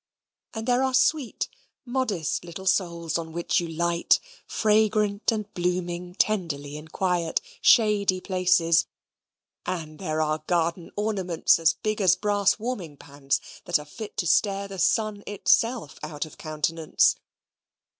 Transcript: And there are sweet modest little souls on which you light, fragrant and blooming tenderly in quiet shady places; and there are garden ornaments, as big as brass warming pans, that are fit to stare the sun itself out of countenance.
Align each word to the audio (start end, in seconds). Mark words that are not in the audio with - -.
And 0.55 0.67
there 0.67 0.81
are 0.81 0.95
sweet 0.95 1.47
modest 1.85 2.43
little 2.43 2.65
souls 2.65 3.19
on 3.19 3.31
which 3.31 3.59
you 3.59 3.67
light, 3.67 4.19
fragrant 4.47 5.31
and 5.31 5.53
blooming 5.53 6.15
tenderly 6.15 6.75
in 6.75 6.87
quiet 6.87 7.39
shady 7.61 8.19
places; 8.19 8.87
and 9.63 9.99
there 9.99 10.19
are 10.19 10.43
garden 10.47 10.89
ornaments, 10.95 11.59
as 11.59 11.73
big 11.73 12.01
as 12.01 12.15
brass 12.15 12.57
warming 12.57 12.97
pans, 12.97 13.39
that 13.65 13.77
are 13.77 13.85
fit 13.85 14.17
to 14.17 14.25
stare 14.25 14.67
the 14.67 14.79
sun 14.79 15.21
itself 15.27 15.99
out 16.01 16.25
of 16.25 16.35
countenance. 16.39 17.17